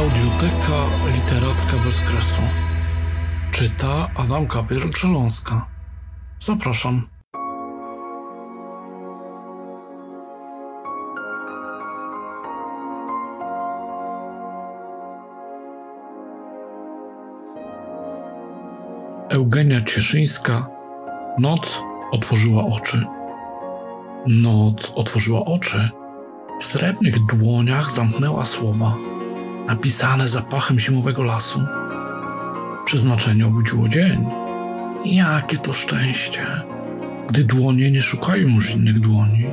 [0.00, 0.78] Audioteka
[1.14, 2.42] literacka bez kresu.
[3.52, 5.66] Czyta Adam Kapier-Grzeląska.
[6.40, 7.08] Zapraszam.
[19.28, 20.66] Eugenia Cieszyńska
[21.38, 21.78] Noc
[22.12, 23.06] otworzyła oczy.
[24.26, 25.90] Noc otworzyła oczy.
[26.60, 28.94] W srebrnych dłoniach zamknęła słowa,
[29.70, 31.66] napisane zapachem zimowego lasu.
[32.84, 34.26] Przeznaczenie obudziło dzień.
[35.04, 36.46] Jakie to szczęście,
[37.28, 39.44] gdy dłonie nie szukają już innych dłoni,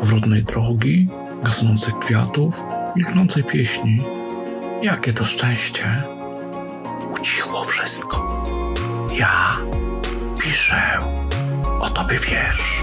[0.00, 1.08] powrotnej drogi,
[1.42, 2.62] gasnących kwiatów,
[2.96, 4.02] milknącej pieśni.
[4.82, 6.02] Jakie to szczęście.
[7.14, 8.44] Ucichło wszystko.
[9.18, 9.56] Ja
[10.42, 10.98] piszę
[11.80, 12.73] o tobie wiersz.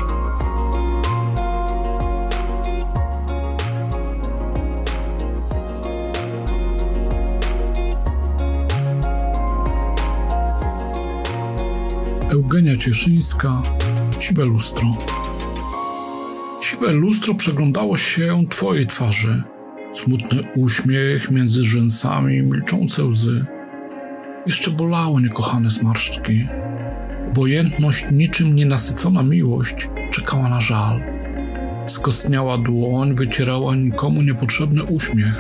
[12.32, 13.62] Eugenia Cieszyńska,
[14.20, 14.98] Siwe lustro.
[16.62, 19.44] Siwe lustro przeglądało się twojej twarzy.
[19.94, 23.46] Smutny uśmiech między rzęsami, milczące łzy.
[24.46, 26.48] Jeszcze bolały niekochane zmarszczki.
[27.32, 31.02] Obojętność, niczym nienasycona miłość, czekała na żal.
[31.88, 35.40] Skostniała dłoń wycierała nikomu niepotrzebny uśmiech.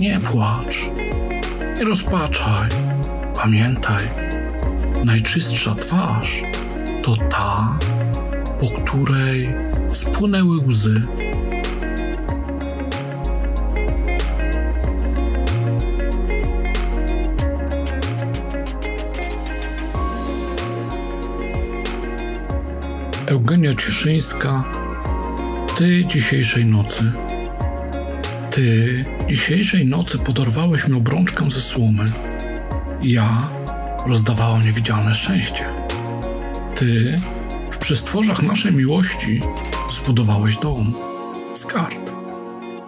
[0.00, 0.90] Nie płacz,
[1.78, 2.68] nie rozpaczaj,
[3.34, 4.04] pamiętaj,
[5.04, 6.42] najczystsza twarz
[7.02, 7.78] to ta,
[8.60, 9.48] po której
[9.92, 11.02] spłynęły łzy.
[23.26, 24.64] Eugenia Cieszyńska,
[25.76, 27.12] ty dzisiejszej nocy.
[28.50, 32.04] Ty dzisiejszej nocy podorwałeś mi obrączkę ze słomy.
[33.02, 33.57] Ja
[34.08, 35.66] rozdawałam niewidzialne szczęście.
[36.74, 37.20] Ty
[37.70, 39.40] w przestworzach naszej miłości
[39.90, 40.94] zbudowałeś dom
[41.54, 42.12] z kart.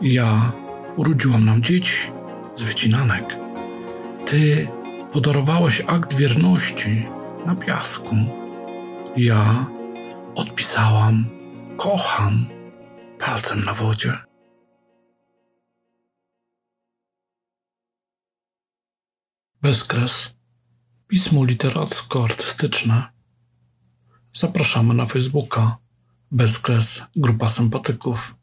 [0.03, 0.53] Ja
[0.97, 1.97] urodziłam nam dzieci
[2.56, 3.36] z wycinanek.
[4.26, 4.69] Ty
[5.12, 7.06] podarowałeś akt wierności
[7.47, 8.16] na piasku.
[9.16, 9.66] Ja
[10.34, 11.25] odpisałam
[11.76, 12.47] kocham
[13.19, 14.12] palcem na wodzie.
[19.62, 20.39] Bezkres.
[21.10, 23.03] Pismo literacko-artystyczne.
[24.32, 25.76] Zapraszamy na Facebooka
[26.31, 28.34] Bezkres Grupa Sympatyków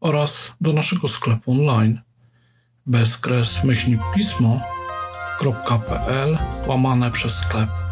[0.00, 2.00] oraz do naszego sklepu online
[2.86, 4.38] bezkres myślnik pismo.pl
[6.66, 7.87] łamane przez sklep.